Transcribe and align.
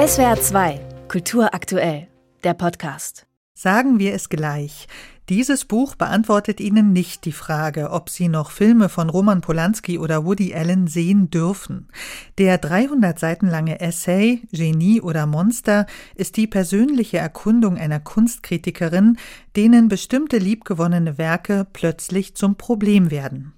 SWR 0.00 0.40
2, 0.40 0.80
Kultur 1.08 1.52
aktuell, 1.52 2.08
der 2.42 2.54
Podcast. 2.54 3.26
Sagen 3.52 3.98
wir 3.98 4.14
es 4.14 4.30
gleich. 4.30 4.88
Dieses 5.28 5.66
Buch 5.66 5.94
beantwortet 5.94 6.58
Ihnen 6.58 6.94
nicht 6.94 7.26
die 7.26 7.32
Frage, 7.32 7.90
ob 7.90 8.08
Sie 8.08 8.28
noch 8.28 8.50
Filme 8.50 8.88
von 8.88 9.10
Roman 9.10 9.42
Polanski 9.42 9.98
oder 9.98 10.24
Woody 10.24 10.54
Allen 10.54 10.86
sehen 10.86 11.28
dürfen. 11.28 11.88
Der 12.38 12.56
300 12.56 13.18
Seiten 13.18 13.46
lange 13.46 13.80
Essay 13.80 14.40
Genie 14.52 15.02
oder 15.02 15.26
Monster 15.26 15.84
ist 16.14 16.38
die 16.38 16.46
persönliche 16.46 17.18
Erkundung 17.18 17.76
einer 17.76 18.00
Kunstkritikerin, 18.00 19.18
denen 19.54 19.88
bestimmte 19.88 20.38
liebgewonnene 20.38 21.18
Werke 21.18 21.66
plötzlich 21.70 22.34
zum 22.36 22.56
Problem 22.56 23.10
werden. 23.10 23.52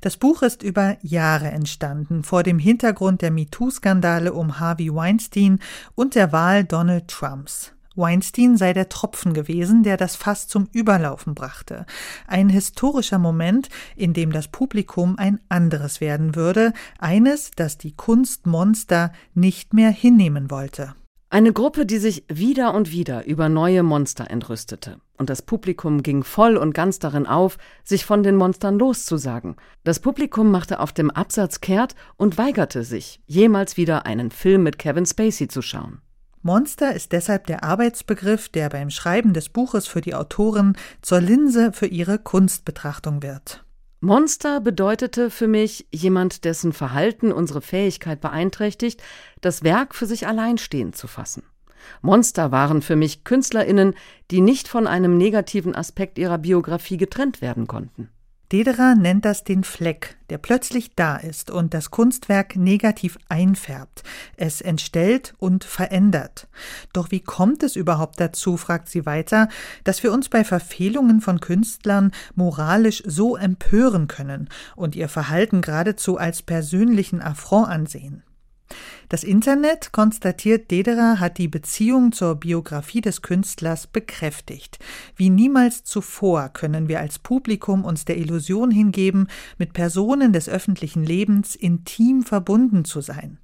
Das 0.00 0.16
Buch 0.16 0.42
ist 0.42 0.62
über 0.62 0.96
Jahre 1.02 1.48
entstanden, 1.48 2.22
vor 2.22 2.42
dem 2.42 2.58
Hintergrund 2.58 3.22
der 3.22 3.30
MeToo-Skandale 3.30 4.32
um 4.32 4.60
Harvey 4.60 4.94
Weinstein 4.94 5.60
und 5.94 6.14
der 6.14 6.32
Wahl 6.32 6.64
Donald 6.64 7.08
Trumps. 7.08 7.72
Weinstein 7.96 8.56
sei 8.56 8.72
der 8.72 8.88
Tropfen 8.88 9.32
gewesen, 9.32 9.82
der 9.82 9.96
das 9.96 10.16
Fass 10.16 10.48
zum 10.48 10.68
Überlaufen 10.72 11.34
brachte. 11.34 11.86
Ein 12.26 12.48
historischer 12.48 13.18
Moment, 13.18 13.68
in 13.96 14.12
dem 14.12 14.32
das 14.32 14.48
Publikum 14.48 15.16
ein 15.18 15.40
anderes 15.48 16.00
werden 16.00 16.36
würde, 16.36 16.72
eines, 16.98 17.50
das 17.56 17.78
die 17.78 17.92
Kunstmonster 17.92 19.12
nicht 19.34 19.72
mehr 19.72 19.90
hinnehmen 19.90 20.50
wollte. 20.50 20.94
Eine 21.28 21.52
Gruppe, 21.52 21.86
die 21.86 21.98
sich 21.98 22.24
wieder 22.28 22.72
und 22.72 22.92
wieder 22.92 23.26
über 23.26 23.48
neue 23.48 23.82
Monster 23.82 24.30
entrüstete. 24.30 25.00
Und 25.16 25.28
das 25.28 25.42
Publikum 25.42 26.04
ging 26.04 26.22
voll 26.22 26.56
und 26.56 26.72
ganz 26.72 27.00
darin 27.00 27.26
auf, 27.26 27.58
sich 27.82 28.04
von 28.04 28.22
den 28.22 28.36
Monstern 28.36 28.78
loszusagen. 28.78 29.56
Das 29.82 29.98
Publikum 29.98 30.52
machte 30.52 30.78
auf 30.78 30.92
dem 30.92 31.10
Absatz 31.10 31.60
kehrt 31.60 31.96
und 32.16 32.38
weigerte 32.38 32.84
sich, 32.84 33.20
jemals 33.26 33.76
wieder 33.76 34.06
einen 34.06 34.30
Film 34.30 34.62
mit 34.62 34.78
Kevin 34.78 35.04
Spacey 35.04 35.48
zu 35.48 35.62
schauen. 35.62 36.00
Monster 36.42 36.94
ist 36.94 37.10
deshalb 37.10 37.48
der 37.48 37.64
Arbeitsbegriff, 37.64 38.48
der 38.48 38.68
beim 38.68 38.90
Schreiben 38.90 39.32
des 39.32 39.48
Buches 39.48 39.88
für 39.88 40.00
die 40.00 40.14
Autorin 40.14 40.76
zur 41.02 41.20
Linse 41.20 41.72
für 41.72 41.86
ihre 41.86 42.20
Kunstbetrachtung 42.20 43.20
wird. 43.24 43.65
Monster 44.00 44.60
bedeutete 44.60 45.30
für 45.30 45.48
mich 45.48 45.86
jemand, 45.90 46.44
dessen 46.44 46.72
Verhalten 46.72 47.32
unsere 47.32 47.62
Fähigkeit 47.62 48.20
beeinträchtigt, 48.20 49.02
das 49.40 49.62
Werk 49.62 49.94
für 49.94 50.06
sich 50.06 50.26
allein 50.26 50.58
stehen 50.58 50.92
zu 50.92 51.06
fassen. 51.06 51.44
Monster 52.02 52.50
waren 52.52 52.82
für 52.82 52.96
mich 52.96 53.24
Künstlerinnen, 53.24 53.94
die 54.30 54.40
nicht 54.40 54.68
von 54.68 54.86
einem 54.86 55.16
negativen 55.16 55.74
Aspekt 55.74 56.18
ihrer 56.18 56.38
Biografie 56.38 56.96
getrennt 56.96 57.40
werden 57.40 57.66
konnten. 57.66 58.10
Dederer 58.52 58.94
nennt 58.94 59.24
das 59.24 59.42
den 59.42 59.64
Fleck, 59.64 60.16
der 60.30 60.38
plötzlich 60.38 60.94
da 60.94 61.16
ist 61.16 61.50
und 61.50 61.74
das 61.74 61.90
Kunstwerk 61.90 62.54
negativ 62.54 63.18
einfärbt, 63.28 64.04
es 64.36 64.60
entstellt 64.60 65.34
und 65.38 65.64
verändert. 65.64 66.46
Doch 66.92 67.10
wie 67.10 67.20
kommt 67.20 67.64
es 67.64 67.74
überhaupt 67.74 68.20
dazu, 68.20 68.56
fragt 68.56 68.88
sie 68.88 69.04
weiter, 69.04 69.48
dass 69.82 70.02
wir 70.04 70.12
uns 70.12 70.28
bei 70.28 70.44
Verfehlungen 70.44 71.20
von 71.20 71.40
Künstlern 71.40 72.12
moralisch 72.36 73.02
so 73.04 73.36
empören 73.36 74.06
können 74.06 74.48
und 74.76 74.94
ihr 74.94 75.08
Verhalten 75.08 75.60
geradezu 75.60 76.16
als 76.16 76.42
persönlichen 76.42 77.20
Affront 77.20 77.68
ansehen? 77.68 78.22
Das 79.08 79.22
Internet, 79.22 79.92
konstatiert 79.92 80.70
Dederer, 80.72 81.20
hat 81.20 81.38
die 81.38 81.46
Beziehung 81.46 82.10
zur 82.10 82.34
Biografie 82.34 83.00
des 83.00 83.22
Künstlers 83.22 83.86
bekräftigt. 83.86 84.80
Wie 85.14 85.30
niemals 85.30 85.84
zuvor 85.84 86.48
können 86.48 86.88
wir 86.88 86.98
als 86.98 87.20
Publikum 87.20 87.84
uns 87.84 88.04
der 88.04 88.18
Illusion 88.18 88.72
hingeben, 88.72 89.28
mit 89.58 89.74
Personen 89.74 90.32
des 90.32 90.48
öffentlichen 90.48 91.04
Lebens 91.04 91.54
intim 91.54 92.24
verbunden 92.24 92.84
zu 92.84 93.00
sein. 93.00 93.38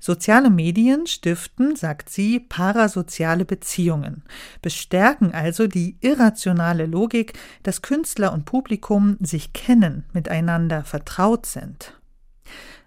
Soziale 0.00 0.50
Medien 0.50 1.06
stiften, 1.06 1.76
sagt 1.76 2.10
sie, 2.10 2.38
parasoziale 2.38 3.46
Beziehungen, 3.46 4.22
bestärken 4.60 5.32
also 5.32 5.66
die 5.66 5.96
irrationale 6.00 6.84
Logik, 6.84 7.32
dass 7.62 7.80
Künstler 7.80 8.34
und 8.34 8.44
Publikum 8.44 9.16
sich 9.20 9.54
kennen, 9.54 10.04
miteinander 10.12 10.84
vertraut 10.84 11.46
sind. 11.46 11.94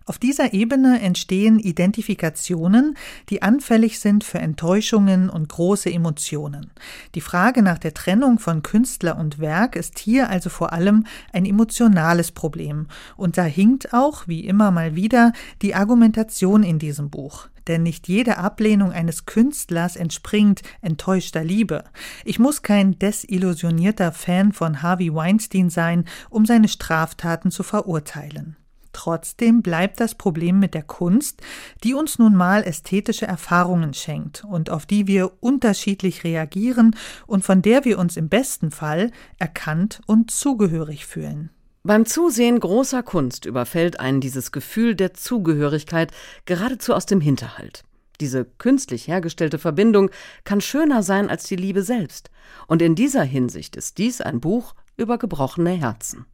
Auf 0.06 0.18
dieser 0.18 0.54
Ebene 0.54 1.02
entstehen 1.02 1.60
Identifikationen, 1.60 2.98
die 3.30 3.42
anfällig 3.42 4.00
sind 4.00 4.24
für 4.24 4.40
Enttäuschungen 4.40 5.30
und 5.30 5.50
große 5.50 5.92
Emotionen. 5.92 6.72
Die 7.16 7.22
Frage 7.22 7.62
nach 7.62 7.78
der 7.78 7.94
Trennung 7.94 8.40
von 8.40 8.64
Künstler 8.64 9.18
und 9.18 9.40
Werk 9.40 9.76
ist 9.76 10.00
hier 10.00 10.30
also 10.30 10.50
vor 10.50 10.74
allem 10.74 11.06
ein 11.32 11.46
emotionales 11.46 12.32
Problem. 12.32 12.88
Und 13.18 13.38
da 13.38 13.44
hinkt 13.44 13.94
auch, 13.94 14.28
wie 14.28 14.46
immer 14.46 14.72
mal 14.72 14.96
wieder, 14.96 15.32
die 15.62 15.76
Argumentation 15.76 16.64
in 16.64 16.80
diesem 16.80 17.10
Buch 17.10 17.48
denn 17.70 17.84
nicht 17.84 18.08
jede 18.08 18.38
Ablehnung 18.38 18.92
eines 18.92 19.26
Künstlers 19.26 19.96
entspringt 19.96 20.64
enttäuschter 20.82 21.44
Liebe. 21.44 21.86
Ich 22.26 22.40
muss 22.40 22.64
kein 22.64 23.00
desillusionierter 23.00 24.12
Fan 24.12 24.52
von 24.52 24.82
Harvey 24.82 25.14
Weinstein 25.14 25.70
sein, 25.70 26.06
um 26.30 26.46
seine 26.46 26.68
Straftaten 26.68 27.52
zu 27.52 27.64
verurteilen. 27.64 28.58
Trotzdem 28.92 29.62
bleibt 29.62 30.00
das 30.00 30.16
Problem 30.16 30.60
mit 30.60 30.74
der 30.74 30.84
Kunst, 30.84 31.42
die 31.84 31.94
uns 31.94 32.20
nun 32.20 32.36
mal 32.36 32.64
ästhetische 32.64 33.28
Erfahrungen 33.28 33.94
schenkt 33.94 34.44
und 34.44 34.70
auf 34.70 34.86
die 34.86 35.08
wir 35.08 35.32
unterschiedlich 35.42 36.24
reagieren 36.24 36.96
und 37.28 37.44
von 37.44 37.62
der 37.62 37.86
wir 37.86 38.00
uns 38.00 38.18
im 38.18 38.30
besten 38.30 38.72
Fall 38.72 39.12
erkannt 39.38 40.02
und 40.08 40.32
zugehörig 40.32 41.06
fühlen. 41.06 41.52
Beim 41.84 42.06
Zusehen 42.06 42.60
großer 42.60 43.04
Kunst 43.04 43.46
überfällt 43.46 44.00
einen 44.00 44.22
dieses 44.22 44.52
Gefühl 44.52 44.96
der 44.96 45.14
Zugehörigkeit 45.14 46.12
geradezu 46.46 46.94
aus 46.94 47.06
dem 47.06 47.22
Hinterhalt. 47.22 47.84
Diese 48.20 48.44
künstlich 48.44 49.08
hergestellte 49.08 49.60
Verbindung 49.60 50.10
kann 50.44 50.60
schöner 50.60 51.04
sein 51.04 51.30
als 51.30 51.46
die 51.46 51.56
Liebe 51.56 51.84
selbst. 51.84 52.32
Und 52.68 52.82
in 52.82 52.96
dieser 52.96 53.24
Hinsicht 53.24 53.78
ist 53.78 53.98
dies 53.98 54.20
ein 54.20 54.42
Buch 54.42 54.76
über 54.98 55.18
gebrochene 55.18 55.72
Herzen. 55.72 56.26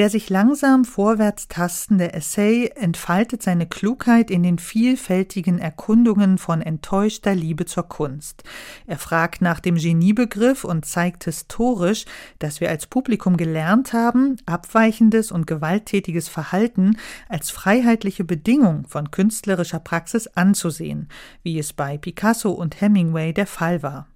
Der 0.00 0.08
sich 0.08 0.30
langsam 0.30 0.86
vorwärts 0.86 1.46
tastende 1.48 2.14
Essay 2.14 2.70
entfaltet 2.74 3.42
seine 3.42 3.66
Klugheit 3.66 4.30
in 4.30 4.42
den 4.42 4.58
vielfältigen 4.58 5.58
Erkundungen 5.58 6.38
von 6.38 6.62
enttäuschter 6.62 7.34
Liebe 7.34 7.66
zur 7.66 7.82
Kunst. 7.82 8.42
Er 8.86 8.96
fragt 8.96 9.42
nach 9.42 9.60
dem 9.60 9.74
Geniebegriff 9.74 10.64
und 10.64 10.86
zeigt 10.86 11.24
historisch, 11.24 12.06
dass 12.38 12.62
wir 12.62 12.70
als 12.70 12.86
Publikum 12.86 13.36
gelernt 13.36 13.92
haben, 13.92 14.38
abweichendes 14.46 15.30
und 15.30 15.46
gewalttätiges 15.46 16.30
Verhalten 16.30 16.96
als 17.28 17.50
freiheitliche 17.50 18.24
Bedingung 18.24 18.86
von 18.88 19.10
künstlerischer 19.10 19.80
Praxis 19.80 20.28
anzusehen, 20.28 21.10
wie 21.42 21.58
es 21.58 21.74
bei 21.74 21.98
Picasso 21.98 22.52
und 22.52 22.80
Hemingway 22.80 23.34
der 23.34 23.46
Fall 23.46 23.82
war. 23.82 24.09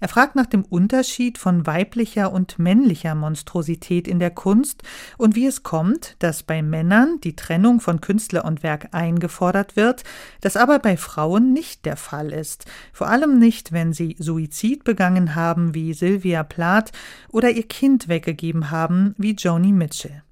Er 0.00 0.08
fragt 0.08 0.34
nach 0.34 0.46
dem 0.46 0.64
Unterschied 0.64 1.38
von 1.38 1.66
weiblicher 1.66 2.32
und 2.32 2.58
männlicher 2.58 3.14
Monstrosität 3.14 4.08
in 4.08 4.18
der 4.18 4.30
Kunst 4.30 4.82
und 5.16 5.36
wie 5.36 5.46
es 5.46 5.62
kommt, 5.62 6.16
dass 6.18 6.42
bei 6.42 6.62
Männern 6.62 7.20
die 7.22 7.36
Trennung 7.36 7.80
von 7.80 8.00
Künstler 8.00 8.44
und 8.44 8.62
Werk 8.62 8.88
eingefordert 8.92 9.76
wird, 9.76 10.02
das 10.40 10.56
aber 10.56 10.78
bei 10.78 10.96
Frauen 10.96 11.52
nicht 11.52 11.84
der 11.84 11.96
Fall 11.96 12.32
ist, 12.32 12.66
vor 12.92 13.08
allem 13.08 13.38
nicht, 13.38 13.72
wenn 13.72 13.92
sie 13.92 14.16
Suizid 14.18 14.84
begangen 14.84 15.34
haben 15.34 15.74
wie 15.74 15.94
Sylvia 15.94 16.42
Plath 16.42 16.92
oder 17.28 17.50
ihr 17.50 17.66
Kind 17.66 18.08
weggegeben 18.08 18.70
haben 18.70 19.14
wie 19.18 19.32
Joni 19.32 19.72
Mitchell. 19.72 20.22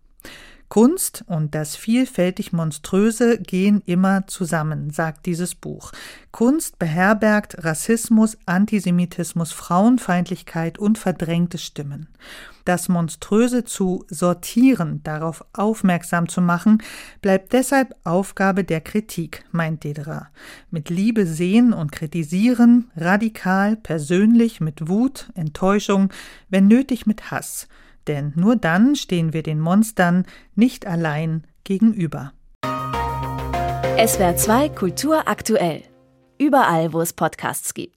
Kunst 0.71 1.25
und 1.27 1.57
das 1.57 1.75
vielfältig 1.75 2.53
Monströse 2.53 3.39
gehen 3.39 3.83
immer 3.87 4.29
zusammen, 4.29 4.91
sagt 4.91 5.27
dieses 5.27 5.57
Buch. 5.57 5.91
Kunst 6.31 6.79
beherbergt 6.79 7.65
Rassismus, 7.65 8.39
Antisemitismus, 8.47 9.51
Frauenfeindlichkeit 9.51 10.79
und 10.79 10.97
verdrängte 10.97 11.59
Stimmen. 11.59 12.07
Das 12.65 12.89
Monströse 12.89 13.65
zu 13.65 14.05
sortieren, 14.09 15.01
darauf 15.03 15.45
aufmerksam 15.55 16.29
zu 16.29 16.41
machen, 16.41 16.81
bleibt 17.21 17.53
deshalb 17.53 17.97
Aufgabe 18.05 18.63
der 18.63 18.81
Kritik, 18.81 19.45
meint 19.51 19.83
Dederer. 19.83 20.29
Mit 20.71 20.89
Liebe 20.89 21.27
sehen 21.27 21.73
und 21.73 21.91
kritisieren, 21.91 22.93
radikal, 22.97 23.75
persönlich, 23.75 24.61
mit 24.61 24.89
Wut, 24.89 25.33
Enttäuschung, 25.35 26.13
wenn 26.49 26.69
nötig 26.69 27.07
mit 27.07 27.33
Hass 27.33 27.67
denn 28.07 28.33
nur 28.37 28.57
dann 28.57 28.97
stehen 28.97 29.33
wir 29.33 29.43
den 29.43 29.61
Monstern 29.61 30.25
nicht 30.55 30.87
allein 30.87 31.45
gegenüber. 31.65 32.33
SWR 33.99 34.37
2 34.37 34.69
Kultur 34.71 35.29
aktuell. 35.29 35.83
Überall, 36.39 36.93
wo 36.95 37.01
es 37.03 37.13
Podcasts 37.13 37.75
gibt. 37.75 37.91